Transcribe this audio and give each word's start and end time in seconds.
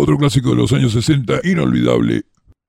Otro 0.00 0.16
clásico 0.16 0.50
de 0.50 0.54
los 0.54 0.72
años 0.72 0.92
60, 0.92 1.40
inolvidable 1.42 2.22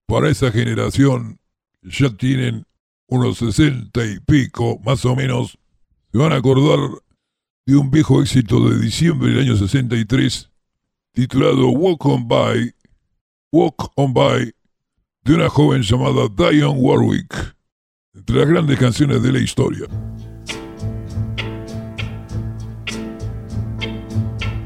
para 0.07 0.31
esa 0.31 0.51
generación, 0.51 1.39
ya 1.83 2.09
tienen 2.09 2.65
unos 3.07 3.37
60 3.37 4.03
y 4.03 4.19
pico, 4.21 4.79
más 4.83 5.05
o 5.05 5.15
menos, 5.15 5.59
se 6.11 6.17
van 6.17 6.31
a 6.31 6.37
acordar 6.37 6.79
de 7.67 7.75
un 7.75 7.91
viejo 7.91 8.19
éxito 8.19 8.67
de 8.67 8.79
diciembre 8.79 9.29
del 9.29 9.41
año 9.41 9.55
63, 9.55 10.49
titulado 11.13 11.69
Walk 11.69 12.03
On 12.07 12.27
By, 12.27 12.73
Walk 13.51 13.91
On 13.93 14.11
By, 14.11 14.51
de 15.23 15.33
una 15.35 15.49
joven 15.49 15.83
llamada 15.83 16.27
Diane 16.35 16.65
Warwick, 16.65 17.55
entre 18.15 18.37
las 18.37 18.47
grandes 18.47 18.79
canciones 18.79 19.21
de 19.21 19.31
la 19.31 19.39
historia. 19.39 19.85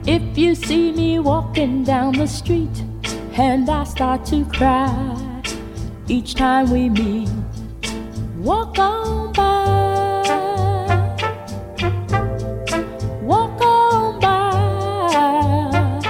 If 0.05 0.37
you 0.37 0.53
see 0.53 0.91
me 0.91 1.19
walking 1.19 1.85
down 1.85 2.17
the 2.17 2.27
street 2.27 2.83
and 3.37 3.69
I 3.69 3.85
start 3.85 4.25
to 4.25 4.43
cry 4.43 5.41
each 6.09 6.35
time 6.35 6.69
we 6.71 6.89
meet, 6.89 7.29
walk 8.37 8.77
on 8.79 9.31
by. 9.31 10.23
Walk 13.21 13.61
on 13.61 14.19
by. 14.19 16.01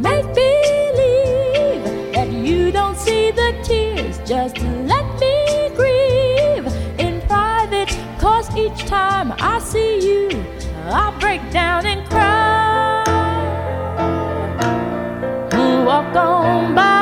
Make 0.00 0.26
believe 0.34 1.84
that 2.14 2.32
you 2.32 2.72
don't 2.72 2.98
see 2.98 3.30
the 3.30 3.54
tears. 3.62 4.18
Just 4.28 4.58
let 4.58 5.06
me 5.20 5.70
grieve 5.76 6.66
in 6.98 7.20
private. 7.28 7.96
Cause 8.18 8.52
each 8.56 8.86
time 8.86 9.32
I 9.38 9.60
see 9.60 10.00
you, 10.04 10.44
I 10.86 11.16
break 11.20 11.48
down 11.52 11.86
and 11.86 12.04
cry. 12.10 12.73
Walk 15.84 16.16
on 16.16 16.74
by. 16.74 16.93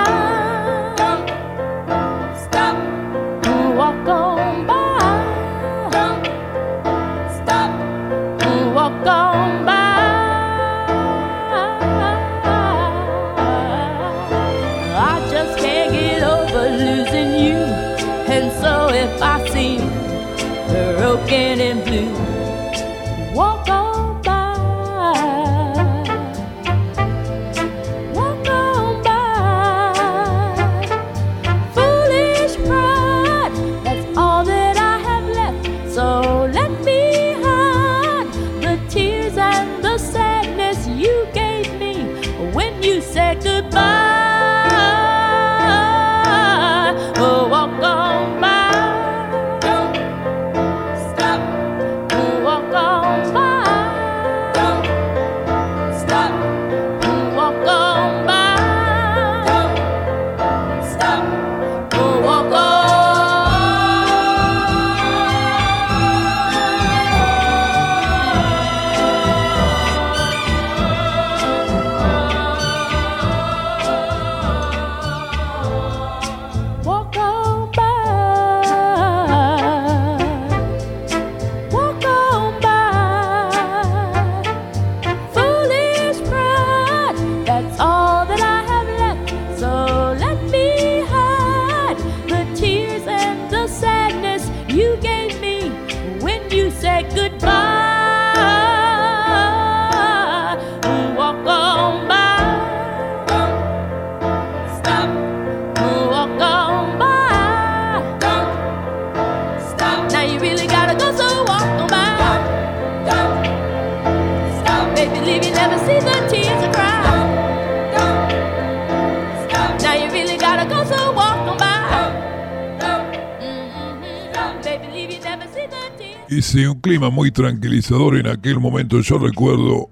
Muy 127.12 127.30
tranquilizador 127.30 128.16
en 128.16 128.26
aquel 128.26 128.58
momento. 128.58 129.00
Yo 129.00 129.18
recuerdo 129.18 129.88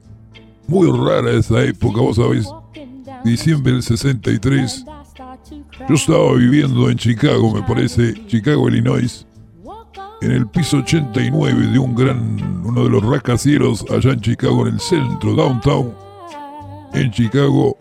muy 0.67 0.91
rara 0.91 1.31
esa 1.33 1.63
época, 1.63 2.01
vos 2.01 2.17
sabés, 2.17 2.49
diciembre 3.25 3.73
del 3.73 3.83
63. 3.83 4.85
Yo 5.89 5.95
estaba 5.95 6.35
viviendo 6.35 6.91
en 6.91 6.97
Chicago, 6.97 7.53
me 7.53 7.63
parece, 7.63 8.15
Chicago, 8.27 8.69
Illinois, 8.69 9.27
en 10.23 10.33
el 10.33 10.47
piso 10.49 10.79
89 10.79 11.69
de 11.69 11.79
un 11.79 11.95
gran, 11.95 12.65
uno 12.65 12.85
de 12.85 12.91
los 12.91 13.05
rascacielos 13.05 13.85
allá 13.91 14.13
en 14.13 14.21
Chicago, 14.21 14.67
en 14.67 14.75
el 14.75 14.81
centro, 14.81 15.35
downtown, 15.35 15.95
en 16.95 17.11
Chicago. 17.11 17.77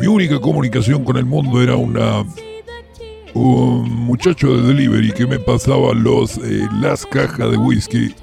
Mi 0.00 0.06
única 0.06 0.40
comunicación 0.40 1.04
con 1.04 1.16
el 1.16 1.24
mundo 1.24 1.62
era 1.62 1.76
una 1.76 2.24
un 3.34 3.90
muchacho 3.90 4.56
de 4.56 4.68
delivery 4.68 5.12
que 5.12 5.26
me 5.26 5.38
pasaba 5.38 5.94
los 5.94 6.36
eh, 6.38 6.68
las 6.80 7.06
cajas 7.06 7.50
de 7.50 7.56
whisky. 7.56 8.14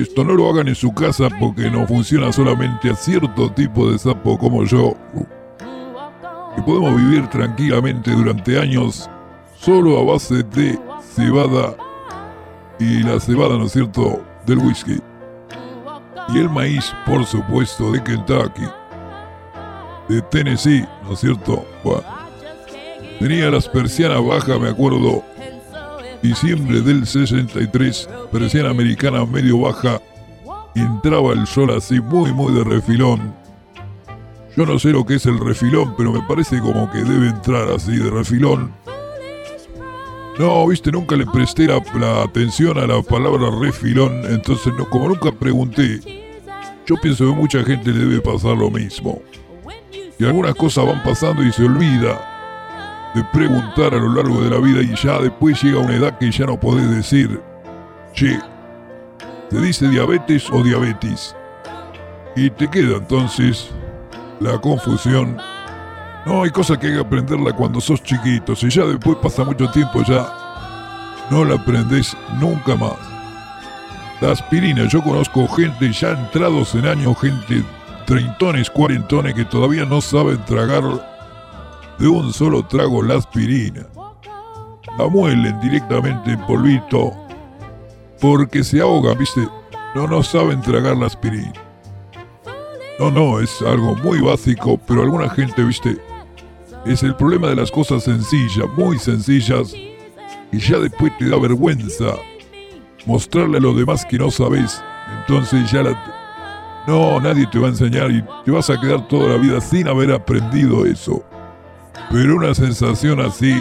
Esto 0.00 0.24
no 0.24 0.32
lo 0.32 0.48
hagan 0.48 0.68
en 0.68 0.74
su 0.74 0.94
casa 0.94 1.28
porque 1.38 1.70
no 1.70 1.86
funciona 1.86 2.32
solamente 2.32 2.88
a 2.88 2.94
cierto 2.94 3.52
tipo 3.52 3.90
de 3.90 3.98
sapo 3.98 4.38
como 4.38 4.64
yo. 4.64 4.94
Y 6.56 6.60
podemos 6.62 6.96
vivir 6.96 7.28
tranquilamente 7.28 8.10
durante 8.12 8.58
años 8.58 9.10
solo 9.58 9.98
a 9.98 10.12
base 10.12 10.42
de 10.42 10.78
cebada 11.02 11.76
y 12.78 13.02
la 13.02 13.20
cebada, 13.20 13.58
¿no 13.58 13.66
es 13.66 13.72
cierto?, 13.72 14.22
del 14.46 14.56
whisky. 14.60 15.02
Y 16.30 16.38
el 16.38 16.48
maíz, 16.48 16.94
por 17.04 17.26
supuesto, 17.26 17.92
de 17.92 18.02
Kentucky, 18.02 18.64
de 20.08 20.22
Tennessee, 20.22 20.86
¿no 21.04 21.12
es 21.12 21.20
cierto? 21.20 21.62
Tenía 23.18 23.50
las 23.50 23.68
persianas 23.68 24.24
bajas, 24.26 24.58
me 24.58 24.70
acuerdo, 24.70 25.22
diciembre 26.22 26.80
del 26.80 27.06
63, 27.06 28.08
persiana 28.30 28.70
americana 28.70 29.24
medio 29.24 29.60
baja, 29.60 30.00
entraba 30.74 31.32
el 31.32 31.46
sol 31.46 31.70
así 31.70 32.00
muy 32.00 32.32
muy 32.32 32.52
de 32.52 32.64
refilón. 32.64 33.34
Yo 34.56 34.66
no 34.66 34.78
sé 34.78 34.90
lo 34.90 35.06
que 35.06 35.14
es 35.14 35.26
el 35.26 35.38
refilón, 35.38 35.94
pero 35.96 36.12
me 36.12 36.22
parece 36.22 36.60
como 36.60 36.90
que 36.90 36.98
debe 36.98 37.28
entrar 37.28 37.70
así 37.70 37.96
de 37.96 38.10
refilón. 38.10 38.72
No, 40.38 40.66
viste, 40.66 40.90
nunca 40.90 41.16
le 41.16 41.26
presté 41.26 41.66
la, 41.66 41.82
la 41.98 42.22
atención 42.22 42.78
a 42.78 42.86
la 42.86 43.02
palabra 43.02 43.50
refilón, 43.60 44.24
entonces 44.26 44.72
no, 44.76 44.88
como 44.88 45.08
nunca 45.08 45.32
pregunté, 45.32 46.00
yo 46.86 46.96
pienso 46.96 47.26
que 47.26 47.32
mucha 47.32 47.62
gente 47.62 47.92
le 47.92 47.98
debe 48.00 48.20
pasar 48.20 48.56
lo 48.56 48.70
mismo. 48.70 49.22
Y 50.18 50.24
algunas 50.24 50.54
cosas 50.54 50.86
van 50.86 51.02
pasando 51.02 51.42
y 51.42 51.52
se 51.52 51.64
olvida 51.64 52.29
de 53.14 53.24
preguntar 53.32 53.94
a 53.94 53.98
lo 53.98 54.14
largo 54.14 54.42
de 54.42 54.50
la 54.50 54.58
vida 54.58 54.82
y 54.82 54.94
ya 54.94 55.18
después 55.18 55.62
llega 55.62 55.78
una 55.78 55.96
edad 55.96 56.16
que 56.18 56.30
ya 56.30 56.46
no 56.46 56.58
podés 56.58 56.88
decir, 56.90 57.40
che, 58.12 58.38
te 59.48 59.60
dice 59.60 59.88
diabetes 59.88 60.48
o 60.50 60.62
diabetes. 60.62 61.34
Y 62.36 62.50
te 62.50 62.68
queda 62.68 62.96
entonces 62.96 63.70
la 64.38 64.58
confusión. 64.60 65.36
No, 66.24 66.44
hay 66.44 66.50
cosas 66.50 66.78
que 66.78 66.88
hay 66.88 66.94
que 66.94 67.00
aprenderla 67.00 67.52
cuando 67.52 67.80
sos 67.80 68.02
chiquito. 68.02 68.54
Si 68.54 68.70
ya 68.70 68.84
después 68.84 69.16
pasa 69.20 69.42
mucho 69.42 69.68
tiempo 69.70 70.02
ya 70.04 70.32
no 71.30 71.44
la 71.44 71.56
aprendés 71.56 72.16
nunca 72.38 72.76
más. 72.76 72.96
La 74.20 74.32
aspirina, 74.32 74.86
yo 74.86 75.02
conozco 75.02 75.48
gente 75.48 75.90
ya 75.92 76.10
entrados 76.10 76.74
en 76.74 76.86
años, 76.86 77.18
gente 77.20 77.64
treintones, 78.06 78.68
cuarentones 78.68 79.34
que 79.34 79.44
todavía 79.44 79.84
no 79.84 80.00
saben 80.00 80.44
tragar 80.44 80.82
de 82.00 82.08
un 82.08 82.32
solo 82.32 82.64
trago 82.64 83.02
la 83.02 83.16
aspirina. 83.16 83.86
La 84.98 85.06
muelen 85.06 85.60
directamente 85.60 86.32
en 86.32 86.40
polvito 86.46 87.12
porque 88.20 88.64
se 88.64 88.80
ahogan, 88.80 89.18
¿viste? 89.18 89.46
No, 89.94 90.06
no 90.06 90.22
saben 90.22 90.62
tragar 90.62 90.96
la 90.96 91.06
aspirina. 91.06 91.52
No, 92.98 93.10
no, 93.10 93.40
es 93.40 93.60
algo 93.62 93.94
muy 93.96 94.20
básico, 94.20 94.80
pero 94.86 95.02
alguna 95.02 95.28
gente, 95.30 95.62
¿viste? 95.62 95.98
Es 96.86 97.02
el 97.02 97.14
problema 97.16 97.48
de 97.48 97.56
las 97.56 97.70
cosas 97.70 98.04
sencillas, 98.04 98.66
muy 98.76 98.98
sencillas, 98.98 99.74
y 100.52 100.58
ya 100.58 100.78
después 100.78 101.16
te 101.18 101.28
da 101.28 101.38
vergüenza 101.38 102.16
mostrarle 103.06 103.58
a 103.58 103.60
los 103.60 103.76
demás 103.76 104.04
que 104.06 104.18
no 104.18 104.30
sabes. 104.30 104.82
Entonces 105.20 105.70
ya 105.70 105.82
la... 105.82 106.84
No, 106.86 107.20
nadie 107.20 107.46
te 107.46 107.58
va 107.58 107.66
a 107.66 107.70
enseñar 107.70 108.10
y 108.10 108.24
te 108.44 108.50
vas 108.50 108.70
a 108.70 108.80
quedar 108.80 109.06
toda 109.08 109.28
la 109.28 109.36
vida 109.36 109.60
sin 109.60 109.86
haber 109.86 110.12
aprendido 110.12 110.86
eso. 110.86 111.22
Pero 112.10 112.36
una 112.36 112.54
sensación 112.54 113.20
así 113.20 113.54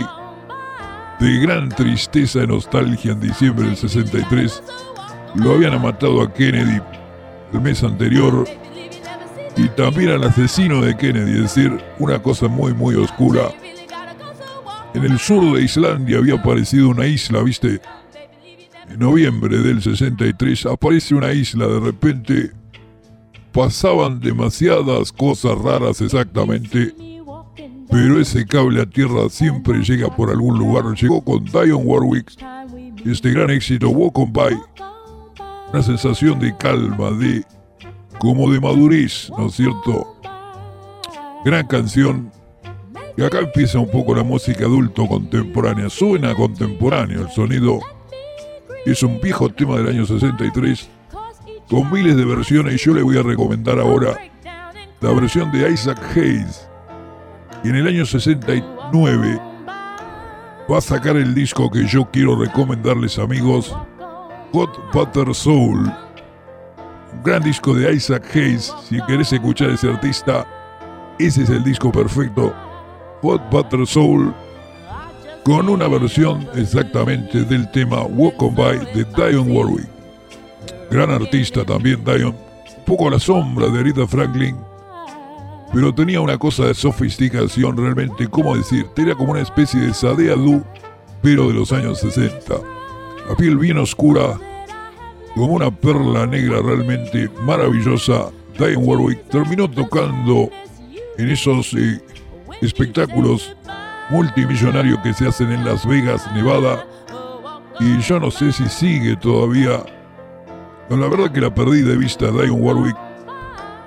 de 1.19 1.39
gran 1.39 1.69
tristeza 1.69 2.43
y 2.43 2.47
nostalgia 2.47 3.11
en 3.11 3.19
diciembre 3.19 3.65
del 3.65 3.77
63. 3.77 4.63
Lo 5.35 5.53
habían 5.53 5.79
matado 5.81 6.21
a 6.21 6.33
Kennedy 6.33 6.81
el 7.53 7.61
mes 7.61 7.83
anterior 7.83 8.47
y 9.55 9.67
también 9.69 10.11
al 10.11 10.23
asesino 10.23 10.81
de 10.81 10.95
Kennedy, 10.95 11.33
es 11.33 11.55
decir, 11.55 11.77
una 11.99 12.21
cosa 12.21 12.47
muy 12.47 12.73
muy 12.73 12.95
oscura. 12.95 13.51
En 14.93 15.03
el 15.03 15.19
sur 15.19 15.55
de 15.55 15.63
Islandia 15.63 16.17
había 16.17 16.35
aparecido 16.35 16.89
una 16.89 17.05
isla, 17.05 17.43
¿viste? 17.43 17.81
En 18.89 18.99
noviembre 18.99 19.59
del 19.59 19.81
63 19.81 20.65
aparece 20.67 21.13
una 21.13 21.31
isla, 21.33 21.67
de 21.67 21.79
repente 21.79 22.51
pasaban 23.51 24.19
demasiadas 24.19 25.11
cosas 25.11 25.57
raras 25.59 26.01
exactamente, 26.01 26.93
pero 27.89 28.19
ese 28.19 28.45
cable 28.45 28.81
a 28.81 28.85
tierra 28.85 29.29
siempre 29.29 29.79
llega 29.79 30.15
por 30.15 30.29
algún 30.29 30.57
lugar. 30.57 30.85
Llegó 30.95 31.23
con 31.23 31.43
Dion 31.45 31.81
Warwick, 31.83 32.31
este 33.05 33.31
gran 33.31 33.49
éxito 33.49 33.89
Walk 33.89 34.17
on 34.19 34.31
By, 34.31 34.57
una 35.71 35.81
sensación 35.81 36.39
de 36.39 36.55
calma, 36.57 37.11
de 37.11 37.43
como 38.19 38.51
de 38.51 38.59
madurez, 38.59 39.31
¿no 39.37 39.47
es 39.47 39.55
cierto? 39.55 40.15
Gran 41.45 41.65
canción. 41.67 42.31
Y 43.17 43.23
acá 43.23 43.39
empieza 43.39 43.79
un 43.79 43.89
poco 43.89 44.13
la 44.15 44.23
música 44.23 44.65
adulto 44.65 45.07
contemporánea. 45.07 45.89
Suena 45.89 46.35
contemporáneo 46.35 47.21
el 47.21 47.29
sonido. 47.29 47.79
Es 48.85 49.03
un 49.03 49.19
viejo 49.19 49.49
tema 49.49 49.77
del 49.77 49.89
año 49.89 50.05
63 50.05 50.89
con 51.69 51.91
miles 51.91 52.15
de 52.15 52.25
versiones 52.25 52.75
y 52.75 52.77
yo 52.77 52.93
le 52.93 53.03
voy 53.03 53.17
a 53.17 53.23
recomendar 53.23 53.79
ahora 53.79 54.17
la 55.01 55.11
versión 55.11 55.51
de 55.51 55.71
Isaac 55.71 55.99
Hayes. 56.15 56.68
Y 57.63 57.69
en 57.69 57.75
el 57.75 57.87
año 57.87 58.05
69 58.05 59.41
va 60.71 60.77
a 60.77 60.81
sacar 60.81 61.17
el 61.17 61.33
disco 61.33 61.69
que 61.69 61.85
yo 61.85 62.09
quiero 62.11 62.35
recomendarles 62.35 63.19
amigos, 63.19 63.75
Hot 64.51 64.93
Butter 64.93 65.33
Soul 65.33 65.91
un 67.13 67.23
gran 67.23 67.43
disco 67.43 67.73
de 67.73 67.93
Isaac 67.93 68.23
Hayes. 68.33 68.73
Si 68.87 69.01
querés 69.07 69.33
escuchar 69.33 69.69
a 69.69 69.73
ese 69.73 69.89
artista, 69.89 70.45
ese 71.17 71.43
es 71.43 71.49
el 71.49 71.63
disco 71.63 71.91
perfecto. 71.91 72.53
Hot 73.21 73.41
Butter 73.51 73.85
Soul, 73.85 74.33
con 75.43 75.69
una 75.69 75.87
versión 75.87 76.47
exactamente 76.55 77.43
del 77.43 77.69
tema 77.71 78.03
Walk 78.03 78.41
On 78.41 78.55
By 78.55 78.77
de 78.93 79.05
Dion 79.15 79.51
Warwick. 79.51 79.89
Gran 80.89 81.11
artista 81.11 81.65
también, 81.65 82.03
Dion. 82.03 82.35
Un 82.77 82.85
poco 82.85 83.07
a 83.07 83.11
la 83.11 83.19
sombra 83.19 83.67
de 83.67 83.83
Rita 83.83 84.07
Franklin, 84.07 84.55
pero 85.73 85.93
tenía 85.93 86.21
una 86.21 86.37
cosa 86.37 86.65
de 86.65 86.73
sofisticación 86.73 87.77
realmente, 87.77 88.27
¿cómo 88.27 88.55
decir? 88.55 88.87
Era 88.97 89.15
como 89.15 89.31
una 89.31 89.41
especie 89.41 89.79
de 89.79 89.93
Sadea 89.93 90.35
Du, 90.35 90.63
pero 91.21 91.47
de 91.47 91.53
los 91.53 91.71
años 91.71 91.99
60. 91.99 92.55
La 93.29 93.35
piel 93.35 93.57
bien 93.57 93.77
oscura, 93.77 94.39
como 95.35 95.53
una 95.53 95.69
perla 95.69 96.25
negra 96.25 96.61
realmente 96.61 97.29
maravillosa, 97.43 98.31
Diane 98.57 98.77
Warwick 98.77 99.29
terminó 99.29 99.69
tocando 99.69 100.49
en 101.17 101.29
esos 101.29 101.73
eh, 101.75 102.01
espectáculos 102.61 103.55
multimillonarios 104.09 104.99
que 105.01 105.13
se 105.13 105.27
hacen 105.27 105.51
en 105.51 105.63
Las 105.63 105.85
Vegas, 105.85 106.29
Nevada. 106.33 106.85
Y 107.79 107.99
yo 107.99 108.19
no 108.19 108.31
sé 108.31 108.51
si 108.51 108.67
sigue 108.67 109.15
todavía. 109.15 109.83
La 110.89 111.07
verdad 111.07 111.31
que 111.31 111.39
la 111.39 111.53
perdí 111.53 111.81
de 111.81 111.95
vista, 111.95 112.31
Diane 112.31 112.51
Warwick. 112.51 113.08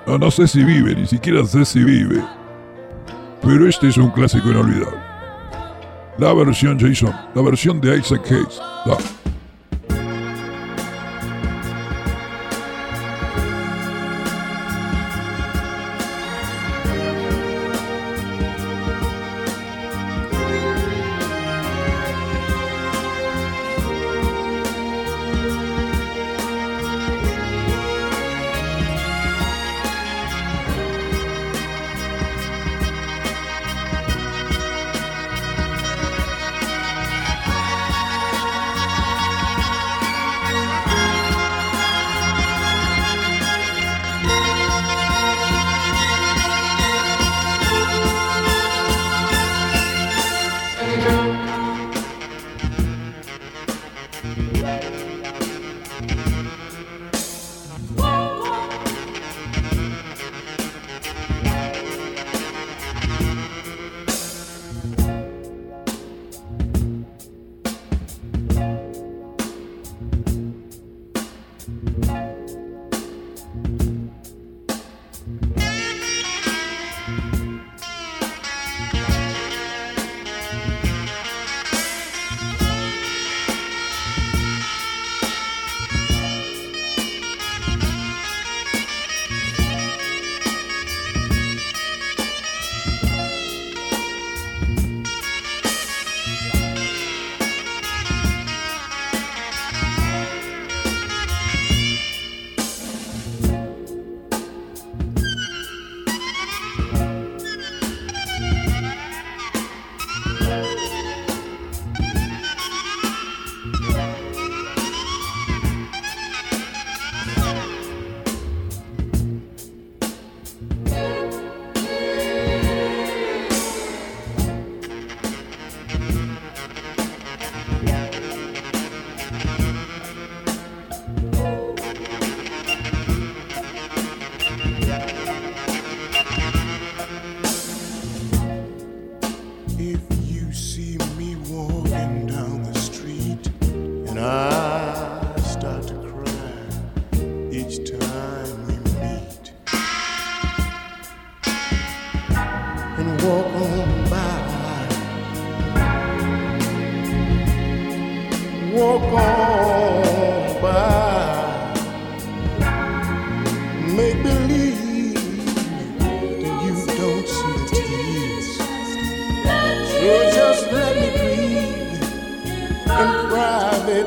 No, 0.06 0.19
no 0.19 0.31
sé 0.31 0.49
si 0.49 0.64
vive, 0.64 0.94
ni 0.94 1.06
siquiera 1.06 1.44
sé 1.44 1.64
si 1.64 1.84
vive. 1.84 2.22
Pero 3.43 3.69
este 3.69 3.88
es 3.88 3.96
un 3.96 4.10
clásico 4.10 4.50
inolvidable. 4.50 4.99
La 6.19 6.32
versión 6.32 6.78
Jason, 6.78 7.14
la 7.34 7.43
versión 7.43 7.81
de 7.81 7.96
Isaac 7.99 8.25
Hayes. 8.31 8.60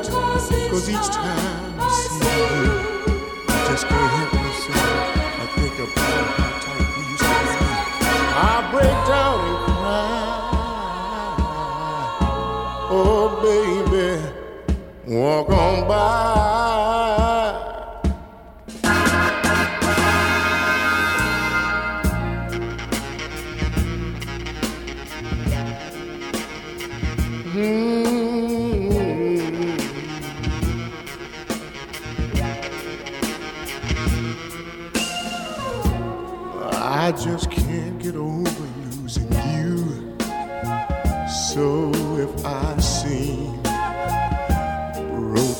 Private, 0.04 0.70
cause 0.70 0.88
each 0.88 1.08
time 1.08 1.74
I 1.78 1.90
see 2.08 2.38
you, 2.52 2.72
I 3.48 3.50
just 3.68 3.84
can't 3.88 4.12
help 4.16 4.32
myself. 4.34 5.16
I 5.38 5.46
think 5.56 5.74
about 5.78 6.26
how 6.36 6.52
tight 6.64 6.88
we 6.96 7.02
used 7.12 7.22
to 7.22 7.26
be. 7.26 7.66
I 8.38 8.54
break 8.72 8.98
down 9.06 9.38
and 9.48 9.58
cry. 9.64 10.36
Oh, 12.90 13.26
baby, 13.42 14.08
walk 15.06 15.48
on 15.50 15.88
by. 15.88 16.45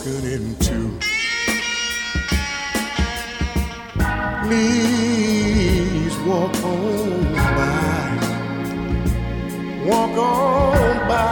Broken 0.07 0.31
in 0.31 0.57
two, 0.57 0.99
please 4.45 6.17
walk 6.19 6.55
on 6.65 7.35
by. 7.35 7.67
Walk 9.87 10.17
on 10.17 11.09
by. 11.09 11.25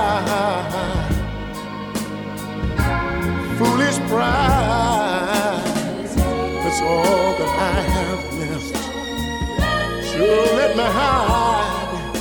Foolish 3.59 3.99
pride, 4.09 5.62
that's 6.62 6.81
all 6.81 7.33
that 7.38 7.49
I 7.49 7.81
have 7.95 8.25
left. 8.40 8.76
So 10.11 10.25
let 10.57 10.71
me 10.76 10.83
hide 10.83 12.14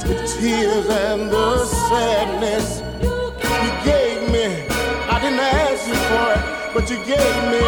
the 0.00 0.14
tears 0.26 0.86
and 0.88 1.30
the 1.30 1.64
sadness 1.64 2.79
but 6.80 6.90
you 6.90 6.96
gave 7.04 7.42
me 7.52 7.66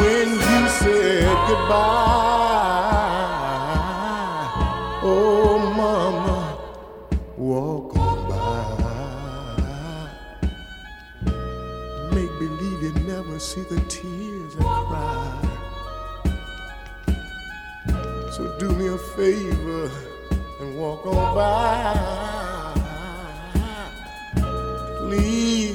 when 0.00 0.28
you 0.30 0.68
said 0.78 1.36
goodbye. 1.48 1.78
Oh, 5.02 5.58
mama, 5.76 6.38
walk 7.36 7.96
on 7.96 8.18
by. 8.28 8.74
Make 12.14 12.32
believe 12.38 12.82
you 12.84 12.92
never 13.04 13.36
see 13.40 13.62
the 13.62 13.80
tears 13.88 14.54
I 14.60 14.62
cry. 14.88 15.34
So 18.30 18.42
do 18.60 18.68
me 18.76 18.86
a 18.86 18.98
favor 18.98 19.90
and 20.60 20.78
walk 20.78 21.04
on 21.04 21.34
by. 21.34 21.94
Please, 24.98 25.67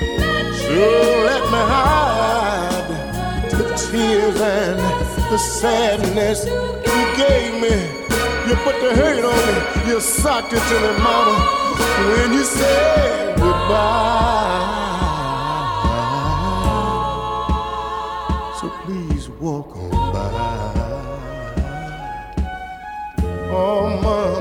So 0.00 0.86
let 1.28 1.42
me 1.52 1.60
hide 1.74 2.88
the 3.50 3.64
tears 3.76 4.40
and 4.40 4.78
the 5.30 5.38
sadness 5.38 6.44
you 6.46 7.02
gave 7.16 7.52
me. 7.60 7.76
You 8.48 8.54
put 8.64 8.76
the 8.80 8.90
hurt 8.94 9.24
on 9.24 9.40
me, 9.48 9.54
you 9.90 10.00
socked 10.00 10.52
it 10.52 10.62
to 10.70 10.76
me, 10.80 10.92
mama, 11.02 11.34
when 12.08 12.32
you 12.32 12.44
said 12.44 13.36
goodbye. 13.36 14.78
So 18.60 18.68
please 18.84 19.28
walk 19.40 19.76
on 19.76 19.90
by. 20.12 20.30
Oh, 23.52 24.00
mama, 24.02 24.39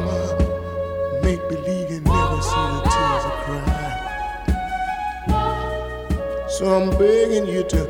So 6.59 6.67
I'm 6.67 6.91
begging 6.99 7.47
you 7.47 7.63
to 7.63 7.87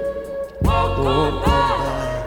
walk 0.61 0.99
on 0.99 1.41
by. 1.43 2.23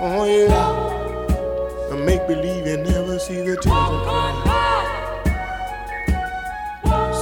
Oh 0.00 0.24
yeah. 0.24 1.92
And 1.92 2.04
make 2.04 2.26
believe 2.26 2.66
you 2.66 2.78
never 2.78 3.16
see 3.20 3.36
the 3.36 3.54
tears 3.54 3.66
I 3.68 4.42
cry. 4.42 5.22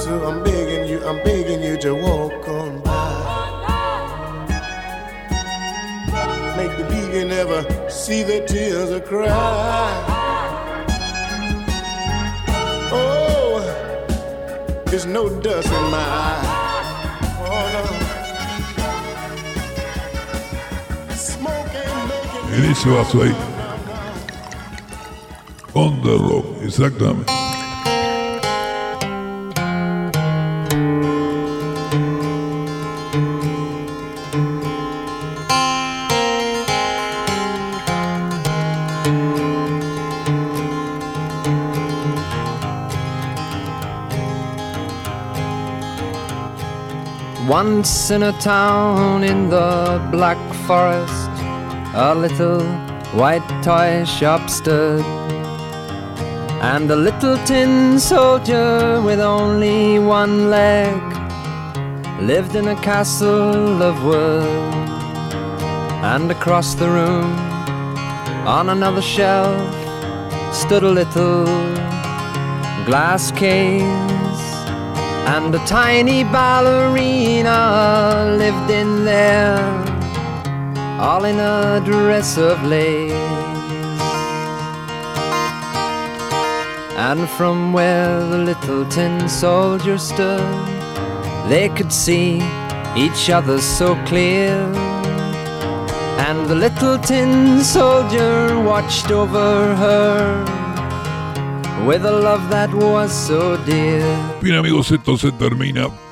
So 0.01 0.27
I'm 0.27 0.43
begging 0.43 0.87
you, 0.89 1.05
I'm 1.05 1.23
begging 1.23 1.61
you 1.61 1.77
to 1.81 1.93
walk 1.93 2.47
on 2.47 2.81
by. 2.81 3.13
Make 6.57 6.75
believe 6.77 7.13
you 7.13 7.25
never 7.25 7.63
see 7.91 8.23
the 8.23 8.43
tears 8.47 8.91
I 8.91 9.01
cry. 9.01 9.27
Oh, 12.91 13.61
there's 14.87 15.05
no 15.05 15.29
dust 15.41 15.67
in 15.67 15.91
my 15.91 15.99
eye. 15.99 16.58
Ese 22.65 22.89
ahí. 22.89 23.35
On 25.73 26.01
the 26.01 26.17
rock, 26.17 26.45
exactamente. 26.61 27.31
Once 47.49 48.11
in 48.11 48.21
a 48.21 48.31
town 48.33 49.23
in 49.23 49.49
the 49.49 49.99
Black 50.11 50.37
Forest, 50.67 51.18
a 51.93 52.13
little 52.13 52.61
white 53.13 53.47
toy 53.63 54.05
shop 54.05 54.49
stood. 54.49 55.03
And 56.61 56.91
a 56.91 56.95
little 56.95 57.37
tin 57.45 57.99
soldier 57.99 59.01
with 59.01 59.19
only 59.19 59.97
one 59.97 60.49
leg 60.49 61.01
lived 62.21 62.55
in 62.55 62.67
a 62.67 62.75
castle 62.75 63.81
of 63.81 64.03
wood. 64.03 64.73
And 66.03 66.29
across 66.29 66.75
the 66.75 66.89
room, 66.89 67.33
on 68.45 68.69
another 68.69 69.01
shelf, 69.01 69.73
stood 70.53 70.83
a 70.83 70.89
little 70.89 71.45
glass 72.85 73.31
case. 73.31 73.83
And 75.33 75.53
a 75.55 75.65
tiny 75.65 76.23
ballerina 76.23 77.57
lived 78.37 78.71
in 78.71 79.05
there, 79.05 79.78
all 80.99 81.23
in 81.23 81.39
a 81.39 81.81
dress 81.85 82.37
of 82.37 82.61
lace. 82.63 83.13
And 86.97 87.29
from 87.29 87.71
where 87.71 88.19
the 88.19 88.37
little 88.37 88.85
tin 88.85 89.29
soldier 89.29 89.97
stood, 89.97 90.43
they 91.47 91.69
could 91.69 91.93
see 91.93 92.41
each 92.97 93.29
other 93.29 93.59
so 93.59 93.95
clear. 94.05 94.51
And 96.27 96.49
the 96.49 96.55
little 96.55 96.97
tin 96.97 97.61
soldier 97.61 98.59
watched 98.59 99.09
over 99.09 99.75
her 99.75 100.43
with 101.87 102.05
a 102.05 102.11
love 102.11 102.49
that 102.49 102.73
was 102.73 103.13
so 103.13 103.55
dear. 103.65 104.03
Bien 104.41 104.57
amigos, 104.57 104.91
esto 104.91 105.17
se 105.17 105.31
termina. 105.31 106.08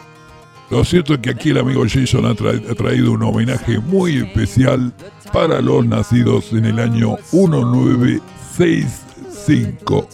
Lo 0.70 0.84
cierto 0.84 1.14
es 1.14 1.20
que 1.22 1.30
aquí 1.30 1.52
el 1.52 1.60
amigo 1.60 1.86
Jason 1.88 2.26
ha, 2.26 2.34
tra- 2.34 2.62
ha 2.70 2.76
traído 2.76 3.14
un 3.14 3.24
homenaje 3.24 3.80
muy 3.80 4.18
especial 4.18 4.92
para 5.32 5.62
los 5.62 5.86
nacidos 5.86 6.52
en 6.52 6.66
el 6.66 6.80
año 6.80 7.16
1965. 7.32 10.10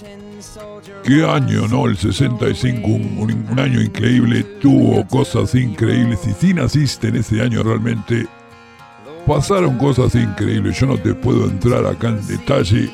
¿Qué 1.03 1.25
año, 1.25 1.67
no? 1.67 1.87
El 1.87 1.97
65, 1.97 2.87
un, 2.87 3.17
un- 3.17 3.47
un 3.51 3.59
año 3.59 3.81
increíble, 3.81 4.43
tuvo 4.61 5.05
cosas 5.07 5.53
increíbles. 5.55 6.19
Y 6.27 6.31
si 6.33 6.53
naciste 6.53 7.07
en 7.09 7.15
ese 7.17 7.41
año 7.41 7.61
realmente, 7.63 8.25
pasaron 9.27 9.77
cosas 9.77 10.15
increíbles. 10.15 10.79
Yo 10.79 10.87
no 10.87 10.97
te 10.97 11.13
puedo 11.13 11.45
entrar 11.49 11.85
acá 11.85 12.09
en 12.09 12.25
detalle. 12.27 12.89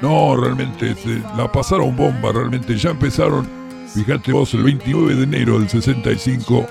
No, 0.00 0.36
realmente 0.36 0.94
se 0.94 1.18
la 1.36 1.50
pasaron 1.50 1.94
bomba, 1.96 2.32
realmente. 2.32 2.76
Ya 2.76 2.90
empezaron, 2.90 3.46
fíjate 3.94 4.32
vos, 4.32 4.54
el 4.54 4.62
29 4.62 5.14
de 5.16 5.22
enero 5.24 5.58
del 5.58 5.68
65, 5.68 6.66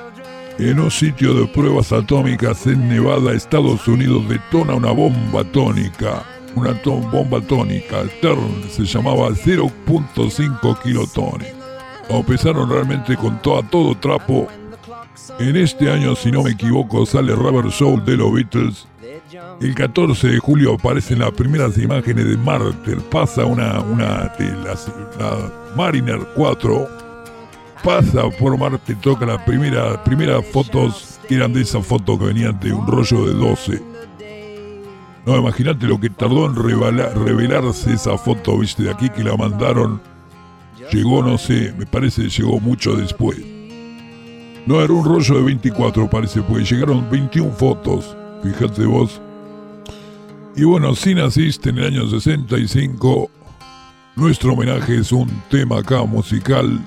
en 0.59 0.79
un 0.79 0.91
sitio 0.91 1.33
de 1.33 1.47
pruebas 1.47 1.91
atómicas 1.91 2.65
en 2.67 2.87
Nevada, 2.87 3.33
Estados 3.33 3.87
Unidos, 3.87 4.27
detona 4.27 4.75
una 4.75 4.91
bomba 4.91 5.41
atónica. 5.41 6.23
Una 6.55 6.73
bomba 6.83 7.37
atónica, 7.37 8.03
TERN, 8.21 8.69
se 8.69 8.83
llamaba 8.83 9.29
0.5 9.29 10.81
kilotones. 10.81 11.53
Empezaron 12.09 12.69
realmente 12.69 13.15
con 13.15 13.41
todo, 13.41 13.95
trapo. 13.95 14.47
En 15.39 15.55
este 15.55 15.89
año, 15.89 16.15
si 16.15 16.29
no 16.29 16.43
me 16.43 16.51
equivoco, 16.51 17.05
sale 17.05 17.33
Rubber 17.33 17.71
Soul 17.71 18.03
de 18.03 18.17
los 18.17 18.33
Beatles. 18.33 18.87
El 19.61 19.73
14 19.73 20.27
de 20.27 20.39
julio 20.39 20.73
aparecen 20.73 21.19
las 21.19 21.31
primeras 21.31 21.77
imágenes 21.77 22.25
de 22.25 22.37
Marte. 22.37 22.97
Pasa 23.09 23.45
una, 23.45 23.79
una 23.79 24.33
de 24.37 24.51
las 24.63 24.91
la 25.17 25.51
Mariner 25.75 26.19
4. 26.35 27.10
Pasa 27.83 28.29
por 28.39 28.57
Marte, 28.57 28.95
toca 28.95 29.25
las 29.25 29.41
primeras 29.43 29.97
primeras 29.99 30.45
fotos 30.45 31.19
que 31.27 31.35
eran 31.35 31.51
de 31.53 31.61
esas 31.61 31.85
fotos 31.85 32.19
que 32.19 32.25
venían 32.25 32.59
de 32.59 32.73
un 32.73 32.85
rollo 32.85 33.25
de 33.25 33.33
12. 33.33 33.81
No, 35.25 35.37
imagínate 35.37 35.87
lo 35.87 35.99
que 35.99 36.09
tardó 36.09 36.45
en 36.45 36.55
revela- 36.55 37.11
revelarse 37.13 37.93
esa 37.93 38.17
foto, 38.17 38.57
viste, 38.59 38.83
de 38.83 38.91
aquí 38.91 39.09
que 39.09 39.23
la 39.23 39.35
mandaron. 39.35 40.01
Llegó, 40.91 41.23
no 41.23 41.37
sé, 41.37 41.73
me 41.77 41.85
parece 41.85 42.23
que 42.23 42.29
llegó 42.29 42.59
mucho 42.59 42.95
después. 42.95 43.37
No, 44.65 44.81
era 44.81 44.93
un 44.93 45.03
rollo 45.05 45.35
de 45.35 45.41
24, 45.41 46.09
parece, 46.09 46.41
porque 46.41 46.63
llegaron 46.65 47.09
21 47.09 47.51
fotos. 47.53 48.15
Fíjate 48.43 48.85
vos. 48.85 49.19
Y 50.55 50.63
bueno, 50.65 50.93
si 50.95 51.15
naciste 51.15 51.69
en 51.69 51.77
el 51.79 51.85
año 51.85 52.07
65, 52.09 53.29
nuestro 54.17 54.53
homenaje 54.53 54.97
es 54.97 55.11
un 55.11 55.29
tema 55.49 55.79
acá 55.79 56.03
musical. 56.03 56.79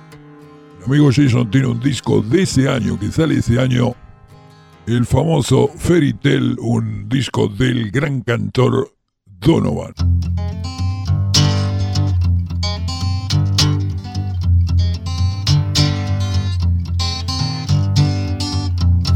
Amigo 0.86 1.10
Jason 1.10 1.50
tiene 1.50 1.66
un 1.68 1.80
disco 1.80 2.20
de 2.20 2.42
ese 2.42 2.68
año, 2.68 2.98
que 2.98 3.10
sale 3.10 3.38
ese 3.38 3.58
año, 3.58 3.94
el 4.86 5.06
famoso 5.06 5.68
Fairy 5.78 6.12
Tale, 6.12 6.56
un 6.58 7.08
disco 7.08 7.48
del 7.48 7.90
gran 7.90 8.20
cantor 8.20 8.92
Donovan. 9.24 9.94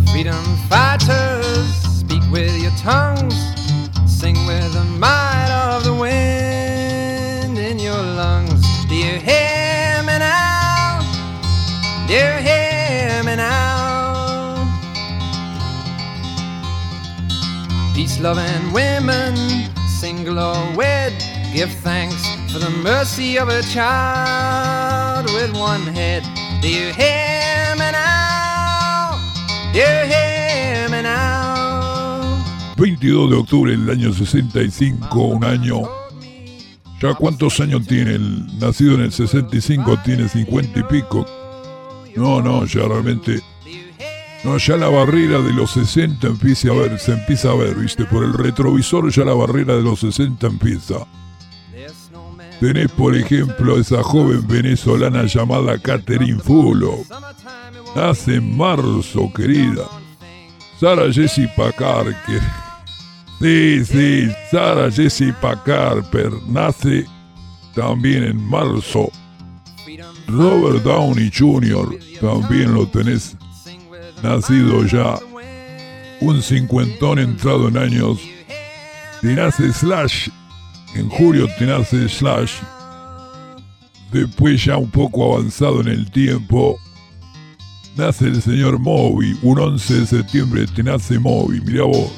Freedom 0.06 0.42
fighters, 0.70 1.68
speak 2.00 2.22
with 2.32 2.56
your 2.62 2.72
tongues, 2.82 3.36
sing 4.06 4.34
with 4.46 4.72
the 4.72 4.84
might 4.98 5.50
of 5.50 5.84
the 5.84 5.92
wind 5.92 6.27
Peace, 18.08 18.20
love, 18.20 18.38
and 18.38 18.72
women, 18.72 19.36
single 19.86 20.38
or 20.38 20.76
wed, 20.76 21.12
give 21.52 21.70
thanks 21.82 22.16
for 22.50 22.58
the 22.58 22.70
mercy 22.82 23.38
of 23.38 23.48
a 23.50 23.60
child 23.62 25.26
with 25.26 25.52
one 25.54 25.82
head. 25.82 26.22
Do 26.62 26.68
you 26.68 26.90
hear 26.92 27.74
me 27.76 27.90
now? 27.92 29.20
Do 29.74 29.80
you 29.80 30.06
hear 30.06 30.88
me 30.88 31.02
now? 31.02 32.42
22 32.76 33.28
de 33.28 33.36
octubre 33.36 33.76
del 33.76 33.90
año 33.90 34.12
65, 34.14 35.20
un 35.20 35.44
año. 35.44 35.82
¿Ya 37.02 37.12
cuántos 37.12 37.60
años 37.60 37.86
tiene? 37.86 38.14
El 38.14 38.58
nacido 38.58 38.94
en 38.94 39.02
el 39.02 39.12
65 39.12 39.98
tiene 40.02 40.28
50 40.28 40.80
y 40.80 40.82
pico. 40.84 41.26
No, 42.16 42.40
no, 42.40 42.64
ya 42.64 42.88
realmente. 42.88 43.42
No, 44.44 44.56
ya 44.56 44.76
la 44.76 44.88
barrera 44.88 45.40
de 45.40 45.52
los 45.52 45.72
60 45.72 46.26
empieza 46.26 46.70
a 46.70 46.74
ver, 46.74 46.98
se 46.98 47.12
empieza 47.12 47.50
a 47.50 47.54
ver, 47.56 47.74
viste, 47.74 48.04
por 48.04 48.22
el 48.22 48.32
retrovisor 48.32 49.10
ya 49.10 49.24
la 49.24 49.34
barrera 49.34 49.76
de 49.76 49.82
los 49.82 50.00
60 50.00 50.46
empieza. 50.46 51.06
Tenés, 52.60 52.90
por 52.90 53.16
ejemplo, 53.16 53.78
esa 53.78 54.02
joven 54.02 54.46
venezolana 54.46 55.24
llamada 55.24 55.78
Catherine 55.78 56.40
Fulo. 56.40 56.98
Nace 57.94 58.36
en 58.36 58.56
marzo, 58.56 59.30
querida. 59.34 59.84
Sara 60.80 61.12
Jessica 61.12 61.72
Carter. 61.72 62.42
Sí, 63.40 63.84
sí, 63.84 64.28
Sara 64.50 64.90
Jessica 64.90 65.62
Carter 65.64 66.32
nace 66.48 67.06
también 67.74 68.24
en 68.24 68.48
marzo. 68.48 69.10
Robert 70.26 70.82
Downey 70.82 71.30
Jr. 71.32 71.96
también 72.20 72.74
lo 72.74 72.88
tenés 72.88 73.36
nacido 74.22 74.84
ya. 74.84 75.18
Un 76.20 76.42
cincuentón 76.42 77.18
entrado 77.18 77.68
en 77.68 77.76
años. 77.76 78.18
Te 79.20 79.34
nace 79.34 79.72
Slash. 79.72 80.28
En 80.94 81.08
julio 81.08 81.46
te 81.58 81.66
nace 81.66 82.08
Slash. 82.08 82.54
Después 84.12 84.64
ya 84.64 84.76
un 84.76 84.90
poco 84.90 85.34
avanzado 85.34 85.80
en 85.82 85.88
el 85.88 86.10
tiempo. 86.10 86.78
Nace 87.96 88.26
el 88.26 88.42
señor 88.42 88.78
Moby. 88.78 89.38
Un 89.42 89.58
11 89.58 90.00
de 90.00 90.06
septiembre 90.06 90.66
te 90.74 90.82
nace 90.82 91.18
Moby. 91.18 91.60
Mira 91.60 91.84
vos. 91.84 92.12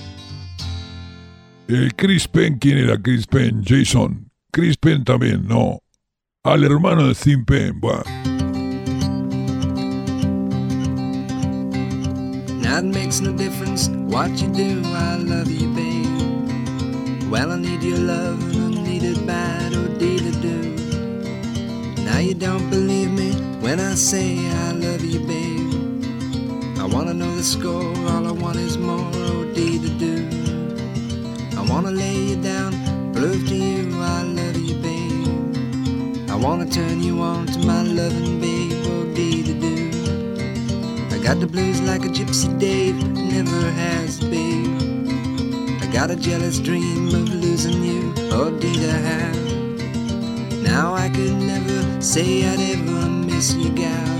El 1.69 1.95
Chris 1.95 2.27
Penn, 2.27 2.59
¿quién 2.59 2.79
era 2.79 3.01
Chris 3.01 3.27
Penn? 3.27 3.63
Jason. 3.65 4.31
Chris 4.51 4.77
Penn 4.77 5.05
también, 5.05 5.47
no. 5.47 5.79
Al 6.43 6.65
hermano 6.65 7.07
de 7.07 7.15
Tim 7.15 7.45
Penn, 7.45 7.79
bueno. 7.79 8.20
It 12.73 12.85
makes 12.85 13.21
no 13.21 13.33
difference 13.33 13.89
what 13.89 14.31
you 14.41 14.49
do, 14.49 14.83
I 14.87 15.17
love 15.17 15.51
you, 15.51 15.69
babe. 15.75 17.31
Well, 17.31 17.53
I 17.53 17.59
need 17.59 17.83
your 17.83 17.99
love 17.99 18.43
and 18.55 18.79
I 18.79 18.83
need 18.83 19.03
it 19.03 19.27
bad, 19.27 19.75
oh 19.75 19.89
dee 19.99 20.19
do. 20.41 20.59
Now 22.05 22.19
you 22.19 22.35
don't 22.35 22.71
believe 22.71 23.11
me 23.11 23.33
when 23.61 23.81
I 23.81 23.95
say 23.95 24.39
I 24.49 24.73
love 24.73 25.05
you, 25.05 25.21
babe. 25.21 26.79
I 26.79 26.87
wanna 26.87 27.13
know 27.13 27.35
the 27.37 27.43
score, 27.43 27.95
all 28.11 28.27
I 28.27 28.33
want 28.33 28.57
is 28.57 28.79
more, 28.79 29.11
oh 29.15 29.45
dee 29.55 29.79
do. 29.99 30.27
I 31.59 31.63
wanna 31.71 31.91
lay 31.91 32.17
you 32.17 32.37
down, 32.43 32.73
prove 33.13 33.47
to 33.49 33.55
you 33.55 34.01
I 34.01 34.23
love 34.23 34.57
you, 34.57 34.77
babe. 34.77 36.31
I 36.31 36.37
wanna 36.37 36.67
turn 36.67 37.03
you 37.03 37.21
on 37.21 37.47
to 37.47 37.59
my 37.59 37.83
loving 37.83 38.41
babe, 38.41 38.60
got 41.31 41.39
the 41.39 41.47
blues 41.47 41.81
like 41.83 42.05
a 42.05 42.09
gypsy 42.09 42.51
Dave 42.59 42.97
never 43.15 43.71
has, 43.83 44.19
babe. 44.19 44.67
I 45.81 45.87
got 45.93 46.11
a 46.11 46.17
jealous 46.17 46.59
dream 46.59 47.07
of 47.15 47.29
losing 47.33 47.85
you, 47.85 48.13
oh 48.33 48.51
did 48.59 48.91
I 48.91 48.99
have? 49.11 49.37
Now 50.61 50.93
I 50.93 51.09
could 51.09 51.37
never 51.37 52.03
say 52.03 52.45
I'd 52.51 52.59
ever 52.75 53.09
miss 53.09 53.55
you, 53.55 53.71
gal. 53.71 54.19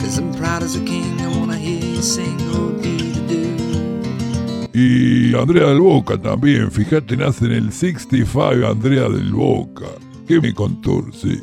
Cause 0.00 0.16
I'm 0.16 0.32
proud 0.32 0.62
as 0.62 0.76
a 0.76 0.82
king, 0.82 1.20
I 1.20 1.28
wanna 1.38 1.58
hear 1.58 1.84
you 1.84 2.00
sing, 2.00 2.38
oh 2.56 2.72
dee 2.80 3.12
doo. 3.28 4.70
Y 4.72 5.34
Andrea 5.34 5.66
del 5.66 5.80
Boca 5.80 6.16
también, 6.16 6.70
fíjate, 6.70 7.18
nace 7.18 7.44
en 7.44 7.52
el 7.52 7.70
65 7.70 8.66
Andrea 8.66 9.10
del 9.10 9.34
Boca. 9.34 9.90
Que 10.26 10.40
me 10.40 10.54
contour, 10.54 11.12
sí. 11.12 11.38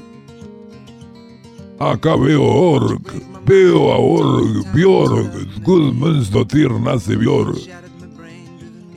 Acá 1.79 2.15
veo 2.15 2.41
Org, 2.41 3.01
veo 3.45 3.91
a 3.91 3.97
Org, 3.97 4.65
Bjorg, 4.73 5.29
Gudmundsdottir 5.61 6.71
nace 6.79 7.17
Bjorg. 7.17 7.57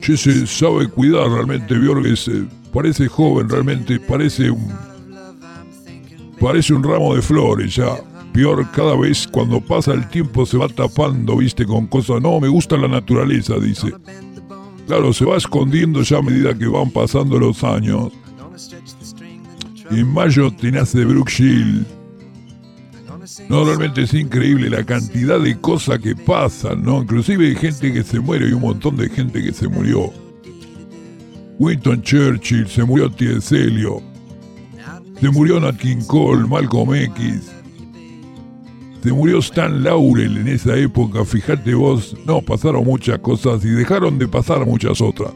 Sí, 0.01 0.15
se 0.15 0.47
sabe 0.47 0.87
cuidar 0.87 1.29
realmente, 1.29 1.77
Bjorg 1.77 2.05
es, 2.07 2.27
eh, 2.29 2.45
parece 2.73 3.09
joven 3.09 3.49
realmente, 3.49 3.99
parece 3.99 4.49
un, 4.49 4.71
parece 6.39 6.73
un 6.73 6.83
ramo 6.83 7.15
de 7.15 7.21
flores 7.21 7.75
ya. 7.75 7.97
Bjorg 8.33 8.71
cada 8.71 8.95
vez 8.95 9.27
cuando 9.27 9.59
pasa 9.59 9.91
el 9.93 10.07
tiempo 10.07 10.45
se 10.45 10.57
va 10.57 10.69
tapando, 10.69 11.35
viste, 11.35 11.65
con 11.65 11.87
cosas, 11.87 12.21
no, 12.21 12.39
me 12.39 12.47
gusta 12.47 12.77
la 12.77 12.87
naturaleza, 12.87 13.59
dice. 13.59 13.93
Claro, 14.87 15.11
se 15.11 15.25
va 15.25 15.35
escondiendo 15.35 16.01
ya 16.01 16.17
a 16.17 16.21
medida 16.21 16.57
que 16.57 16.65
van 16.65 16.89
pasando 16.91 17.37
los 17.37 17.61
años. 17.63 18.13
En 19.91 20.07
mayo 20.13 20.49
te 20.51 20.71
nace 20.71 21.03
Brooke 21.03 21.31
Shield. 21.31 21.98
No, 23.47 23.65
realmente 23.65 24.03
es 24.03 24.13
increíble 24.13 24.69
la 24.69 24.83
cantidad 24.83 25.39
de 25.39 25.59
cosas 25.59 25.99
que 25.99 26.15
pasan, 26.15 26.83
¿no? 26.83 27.01
Inclusive 27.01 27.47
hay 27.47 27.55
gente 27.55 27.93
que 27.93 28.03
se 28.03 28.19
muere 28.19 28.49
y 28.49 28.53
un 28.53 28.61
montón 28.61 28.97
de 28.97 29.09
gente 29.09 29.41
que 29.41 29.53
se 29.53 29.67
murió. 29.67 30.11
Winston 31.57 32.01
Churchill, 32.01 32.67
se 32.67 32.83
murió 32.83 33.11
T.S. 33.11 33.55
Eliot, 33.55 34.01
se 35.19 35.29
murió 35.29 35.59
Nat 35.59 35.81
Cole, 36.07 36.47
Malcolm 36.47 36.95
X, 36.95 37.51
se 39.03 39.11
murió 39.11 39.39
Stan 39.39 39.83
Laurel 39.83 40.37
en 40.37 40.47
esa 40.47 40.75
época, 40.77 41.25
fíjate 41.25 41.73
vos, 41.73 42.15
no, 42.25 42.41
pasaron 42.41 42.85
muchas 42.85 43.19
cosas 43.19 43.63
y 43.65 43.69
dejaron 43.69 44.17
de 44.17 44.27
pasar 44.27 44.65
muchas 44.65 45.01
otras. 45.01 45.33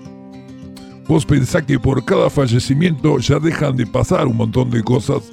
Vos 1.07 1.25
pensás 1.25 1.63
que 1.63 1.77
por 1.79 2.05
cada 2.05 2.29
fallecimiento 2.29 3.19
ya 3.19 3.39
dejan 3.39 3.75
de 3.75 3.85
pasar 3.85 4.25
un 4.27 4.37
montón 4.37 4.69
de 4.69 4.81
cosas 4.81 5.23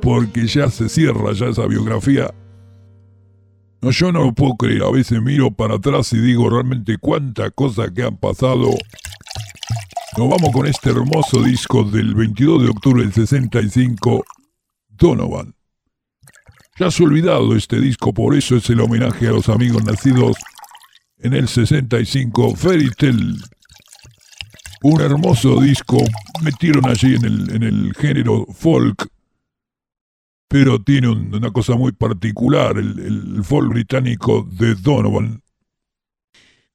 porque 0.00 0.46
ya 0.46 0.70
se 0.70 0.88
cierra 0.88 1.32
ya 1.32 1.46
esa 1.46 1.66
biografía. 1.66 2.32
No, 3.82 3.90
yo 3.90 4.12
no 4.12 4.24
lo 4.24 4.34
puedo 4.34 4.56
creer, 4.56 4.82
a 4.82 4.90
veces 4.90 5.22
miro 5.22 5.50
para 5.50 5.76
atrás 5.76 6.12
y 6.12 6.18
digo 6.18 6.50
realmente 6.50 6.98
cuántas 6.98 7.50
cosas 7.52 7.90
que 7.92 8.02
han 8.02 8.16
pasado. 8.16 8.70
Nos 10.18 10.28
vamos 10.28 10.50
con 10.52 10.66
este 10.66 10.90
hermoso 10.90 11.42
disco 11.42 11.84
del 11.84 12.14
22 12.14 12.64
de 12.64 12.68
octubre 12.68 13.02
del 13.02 13.12
65, 13.12 14.24
Donovan. 14.88 15.54
Ya 16.78 16.90
se 16.90 17.02
ha 17.02 17.06
olvidado 17.06 17.54
este 17.56 17.80
disco, 17.80 18.12
por 18.12 18.34
eso 18.34 18.56
es 18.56 18.68
el 18.70 18.80
homenaje 18.80 19.28
a 19.28 19.32
los 19.32 19.48
amigos 19.48 19.84
nacidos 19.84 20.36
en 21.18 21.34
el 21.34 21.48
65, 21.48 22.56
Fairy 22.56 22.90
Tale. 22.90 23.36
Un 24.82 25.00
hermoso 25.00 25.60
disco, 25.60 25.98
metieron 26.42 26.86
allí 26.86 27.14
en 27.14 27.24
el, 27.24 27.54
en 27.54 27.62
el 27.62 27.94
género 27.94 28.46
folk, 28.52 29.08
pero 30.50 30.82
tiene 30.82 31.08
un- 31.08 31.32
una 31.32 31.52
cosa 31.52 31.76
muy 31.76 31.92
particular, 31.92 32.76
el, 32.76 32.98
el 32.98 33.42
británico 33.68 34.42
de 34.50 34.74
Donovan. 34.74 35.42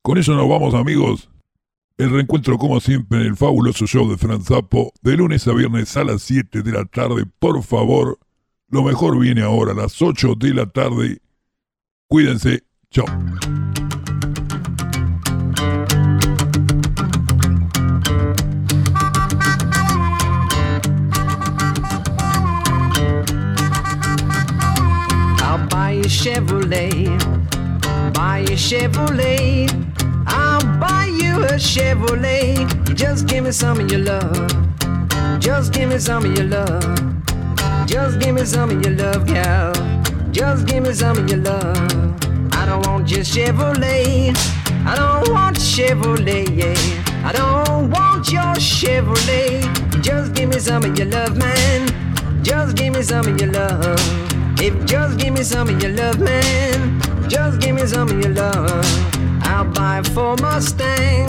Con 0.02 0.18
eso 0.18 0.34
nos 0.34 0.48
vamos 0.48 0.74
amigos. 0.74 1.30
El 1.98 2.10
reencuentro 2.12 2.58
como 2.58 2.80
siempre 2.80 3.20
en 3.20 3.26
el 3.28 3.36
fabuloso 3.36 3.86
show 3.86 4.10
de 4.10 4.18
Franz 4.18 4.46
Zappo, 4.46 4.94
de 5.02 5.18
lunes 5.18 5.46
a 5.50 5.54
viernes 5.54 5.96
a 5.98 6.06
las 6.06 6.22
7 6.22 6.62
de 6.62 6.72
la 6.72 6.86
tarde, 6.86 7.26
por 7.40 7.62
favor. 7.64 8.18
Lo 8.70 8.82
mejor 8.82 9.20
viene 9.20 9.42
ahora 9.42 9.74
a 9.74 9.76
las 9.76 10.02
8 10.02 10.36
de 10.36 10.54
la 10.54 10.68
tarde. 10.68 11.20
Cuídense. 12.08 12.64
Chao. 12.92 13.06
Chevrolet, 26.26 27.06
buy 28.16 28.40
you 28.40 28.56
Chevrolet. 28.56 29.70
I'll 30.26 30.80
buy 30.80 31.06
you 31.22 31.44
a 31.44 31.54
Chevrolet. 31.54 32.96
Just 32.96 33.28
give 33.28 33.44
me 33.44 33.52
some 33.52 33.80
of 33.80 33.92
your 33.92 34.00
love. 34.00 34.52
Just 35.40 35.72
give 35.72 35.88
me 35.90 36.00
some 36.00 36.26
of 36.26 36.36
your 36.36 36.48
love. 36.48 36.82
Just 37.86 38.20
give 38.20 38.34
me 38.34 38.44
some 38.44 38.72
of 38.72 38.84
your 38.84 38.96
love, 38.96 39.28
gal. 39.28 39.72
Just 40.32 40.66
give 40.66 40.82
me 40.82 40.94
some 40.94 41.16
of 41.16 41.30
your 41.30 41.42
love. 41.42 41.76
I 42.54 42.66
don't 42.66 42.84
want 42.88 43.12
your 43.12 43.20
Chevrolet. 43.20 44.36
I 44.84 44.96
don't 44.96 45.32
want 45.32 45.58
Chevrolet, 45.58 46.50
yeah. 46.58 47.24
I 47.24 47.34
don't 47.34 47.92
want 47.92 48.32
your 48.32 48.56
Chevrolet. 48.56 49.62
Just 50.02 50.34
give 50.34 50.50
me 50.50 50.58
some 50.58 50.84
of 50.86 50.98
your 50.98 51.08
love, 51.08 51.38
man. 51.38 52.42
Just 52.42 52.76
give 52.78 52.96
me 52.96 53.04
some 53.04 53.28
of 53.28 53.40
your 53.40 53.52
love. 53.52 54.35
If 54.58 54.86
just 54.86 55.18
give 55.18 55.34
me 55.34 55.44
some 55.44 55.70
of 55.70 55.82
your 55.82 55.91
love, 55.91 56.20
man. 56.20 57.02
Just 57.30 57.60
give 57.60 57.76
me 57.76 57.86
some 57.86 58.10
of 58.10 58.20
your 58.20 58.34
love. 58.34 58.86
I'll 59.44 59.65
buy 59.65 60.02
for 60.13 60.36
Mustang. 60.38 61.28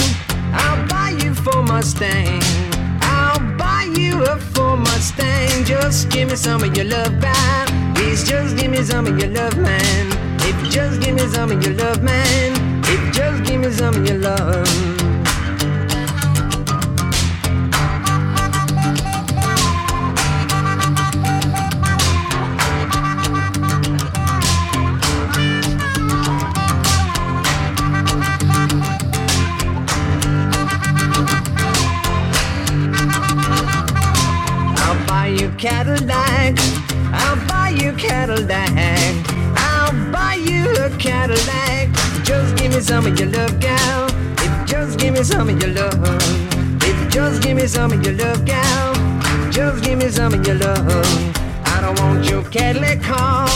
I'll 0.53 0.87
buy 0.89 1.11
you 1.23 1.35
for 1.35 1.63
Mustang. 1.63 2.41
I'll 3.03 3.41
buy 3.57 3.91
you 3.97 4.23
a 4.25 4.37
for 4.39 4.77
Mustang. 4.77 5.65
Just 5.65 6.11
give 6.11 6.31
me 6.31 6.37
some 6.37 6.63
of 6.63 6.77
your 6.77 6.87
love, 6.87 7.13
man. 7.21 7.95
Please 7.95 8.23
just 8.29 8.57
give 8.57 8.71
me 8.71 8.83
some 8.83 9.07
of 9.07 9.19
your 9.19 9.31
love, 9.31 9.57
man. 9.59 10.07
If 10.41 10.71
just 10.71 11.01
give 11.01 11.15
me 11.15 11.27
some 11.27 11.51
of 11.51 11.63
your 11.63 11.75
love, 11.75 12.03
man. 12.03 12.53
If 12.85 13.15
just 13.15 13.45
give 13.45 13.61
me 13.61 13.71
some 13.71 13.97
of 13.97 14.07
your 14.09 14.19
love. 14.19 15.06
Some 42.87 43.05
of 43.05 43.19
your 43.19 43.29
love, 43.31 43.59
gal. 43.59 44.07
If 44.39 44.61
you 44.61 44.65
just 44.65 44.99
give 45.01 45.13
me 45.15 45.25
some 45.25 45.49
of 45.49 45.61
your 45.61 45.73
love. 45.73 45.93
If 46.85 47.03
you 47.03 47.09
just 47.11 47.43
give 47.43 47.57
me 47.57 47.67
some 47.67 47.91
of 47.91 48.01
your 48.05 48.15
love, 48.15 48.45
gal. 48.45 48.95
Just 49.51 49.83
give 49.83 49.99
me 49.99 50.09
some 50.09 50.33
of 50.33 50.47
your 50.47 50.55
love. 50.55 50.87
I 51.65 51.81
don't 51.81 51.99
want 51.99 52.31
your 52.31 52.45
Cadillac 52.45 53.03
car 53.03 53.49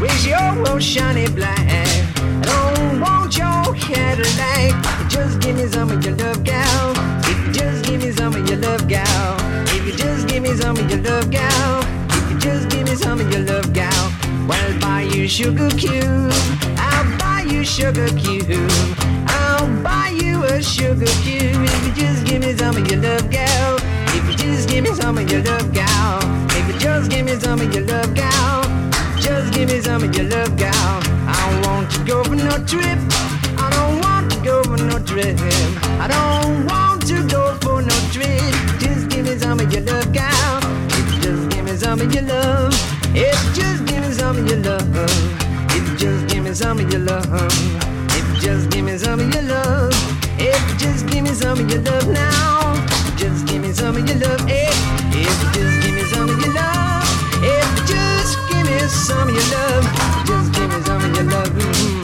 with 0.00 0.26
your 0.26 0.70
old 0.70 0.82
shiny 0.82 1.28
black. 1.28 1.58
I 1.68 2.40
don't 2.40 3.00
want 3.02 3.36
your 3.36 3.74
Cadillac. 3.74 4.72
Just 5.10 5.40
give 5.40 5.56
me 5.56 5.66
some 5.66 5.90
of 5.90 6.02
your 6.02 6.14
love, 6.16 6.42
gal. 6.42 6.94
If 7.24 7.46
you 7.46 7.52
just 7.52 7.84
give 7.84 8.02
me 8.02 8.10
some 8.10 8.34
of 8.34 8.48
your 8.48 8.58
love, 8.58 8.88
gal. 8.88 9.36
If 9.68 9.84
you 9.86 9.92
just 9.92 10.28
give 10.28 10.42
me 10.42 10.54
some 10.56 10.78
of 10.78 10.90
your 10.90 11.02
love, 11.02 11.30
gal. 11.30 11.84
If 12.08 12.30
you 12.30 12.38
just 12.38 12.70
give 12.70 12.84
me 12.88 12.94
some 12.94 13.20
of 13.20 13.30
your 13.30 13.42
love, 13.42 13.70
gal. 13.74 14.12
Well, 14.48 14.80
buy 14.80 15.02
you 15.02 15.28
sugar 15.28 15.68
cube. 15.76 16.32
I'll 16.78 17.18
buy 17.18 17.27
you 17.58 17.64
sugar 17.64 18.06
cube. 18.10 18.70
I'll 19.26 19.66
buy 19.82 20.10
you 20.10 20.44
a 20.44 20.62
sugar 20.62 21.06
cube. 21.22 21.58
If 21.74 21.86
you 21.86 21.92
just 21.92 22.24
give 22.24 22.40
me 22.40 22.56
some 22.56 22.76
of 22.76 22.88
your 22.88 23.00
love, 23.00 23.28
gal. 23.30 23.78
If 24.14 24.24
you 24.30 24.36
just 24.36 24.68
give 24.68 24.84
me 24.84 24.92
some 24.94 25.18
of 25.18 25.28
your 25.30 25.42
love, 25.42 25.72
gal. 25.72 26.20
If 26.50 26.72
you 26.72 26.78
just 26.78 27.10
give 27.10 27.26
me 27.26 27.34
some 27.34 27.60
of 27.60 27.74
your 27.74 27.84
love, 27.84 28.14
gal. 28.14 28.62
Just 29.18 29.52
give 29.52 29.68
me 29.70 29.80
some 29.80 30.04
of 30.04 30.14
your 30.14 30.26
love, 30.26 30.56
gal. 30.56 31.02
I 31.26 31.34
don't 31.50 31.66
want 31.66 31.90
to 31.90 32.04
go 32.04 32.22
for 32.22 32.36
no 32.36 32.64
trip. 32.64 32.98
I 33.58 33.68
don't 33.74 34.00
want 34.02 34.30
to 34.32 34.38
go 34.44 34.62
for 34.62 34.76
no 34.76 34.98
trip. 35.00 35.36
I 35.98 36.06
don't 36.06 36.64
want 36.66 37.06
to 37.08 37.26
go 37.26 37.58
for 37.62 37.82
no 37.82 37.96
trip. 38.14 38.54
Just 38.78 39.08
give 39.10 39.24
me 39.26 39.36
some 39.36 39.58
of 39.58 39.72
your 39.72 39.82
love, 39.82 40.12
gal. 40.12 40.60
If 40.90 41.12
you 41.12 41.20
just 41.22 41.50
give 41.50 41.64
me 41.64 41.76
some 41.76 42.00
of 42.00 42.14
your 42.14 42.22
love. 42.22 42.72
If 43.16 43.34
you 43.44 43.62
just 43.62 43.84
give 43.86 44.00
me 44.02 44.12
some 44.12 44.36
of 44.38 44.46
your 44.48 44.58
love 44.58 45.27
some 46.58 46.80
of 46.80 46.90
your 46.92 47.02
love. 47.02 47.24
If 48.18 48.34
you 48.34 48.40
just 48.40 48.70
give 48.70 48.84
me 48.84 48.98
some 48.98 49.20
of 49.20 49.32
your 49.32 49.44
love. 49.44 49.92
If 50.40 50.58
you 50.68 50.76
just 50.76 51.06
give 51.06 51.22
me 51.22 51.30
some 51.30 51.60
of 51.60 51.70
your 51.70 51.80
love 51.82 52.08
now. 52.08 52.74
Just 53.16 53.46
give 53.46 53.62
me 53.62 53.70
some 53.72 53.96
of 53.96 54.08
your 54.08 54.18
love. 54.18 54.40
If, 54.48 54.74
if 55.14 55.42
you 55.42 55.50
just 55.54 55.86
give 55.86 55.94
me 55.94 56.02
some 56.10 56.28
of 56.28 56.40
your 56.40 56.52
love. 56.52 57.04
If 57.44 57.78
you 57.78 57.86
just 57.86 58.38
give 58.50 58.66
me 58.66 58.76
some 58.88 59.28
of 59.28 59.34
your 59.36 59.48
love. 59.54 59.84
Just 60.26 60.52
give 60.52 60.68
me 60.68 60.82
some 60.82 61.04
of 61.04 61.14
your 61.14 61.24
love. 61.26 61.48
Mm-hmm. 61.48 61.97